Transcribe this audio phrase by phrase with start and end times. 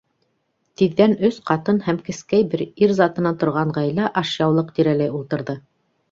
[0.81, 5.55] ...Тиҙҙән өс ҡатын һәм бер кескәй ир затынан торған ғаилә ашъяулыҡ тирәләй ултырҙы.